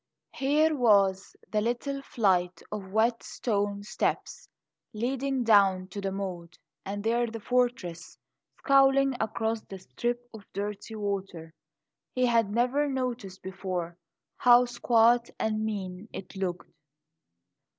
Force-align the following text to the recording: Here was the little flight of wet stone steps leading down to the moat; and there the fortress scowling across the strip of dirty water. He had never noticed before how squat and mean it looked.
Here 0.33 0.75
was 0.75 1.35
the 1.51 1.61
little 1.61 2.01
flight 2.01 2.63
of 2.71 2.91
wet 2.91 3.21
stone 3.21 3.83
steps 3.83 4.49
leading 4.93 5.43
down 5.43 5.89
to 5.89 6.01
the 6.01 6.11
moat; 6.11 6.57
and 6.83 7.03
there 7.03 7.27
the 7.27 7.39
fortress 7.39 8.17
scowling 8.57 9.13
across 9.19 9.61
the 9.61 9.77
strip 9.77 10.27
of 10.33 10.51
dirty 10.53 10.95
water. 10.95 11.53
He 12.15 12.25
had 12.25 12.49
never 12.49 12.87
noticed 12.89 13.43
before 13.43 13.95
how 14.37 14.65
squat 14.65 15.29
and 15.39 15.63
mean 15.63 16.09
it 16.11 16.35
looked. 16.35 16.71